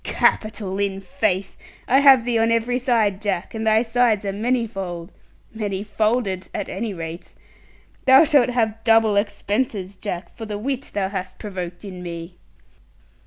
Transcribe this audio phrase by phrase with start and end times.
[0.03, 1.55] Capital, in faith!
[1.87, 5.11] I have thee on every side, Jack, and thy sides are manifold;
[5.53, 7.35] many folded at any rate.
[8.05, 12.35] Thou shalt have double expenses, Jack, for the wit thou hast provoked in me.'